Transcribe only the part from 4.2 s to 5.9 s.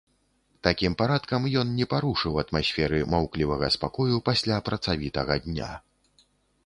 пасля працавітага дня.